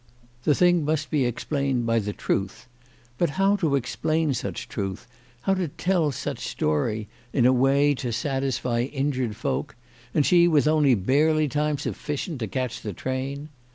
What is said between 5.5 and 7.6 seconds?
to tell such story in a